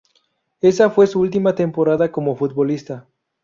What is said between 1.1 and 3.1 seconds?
última temporada como futbolista.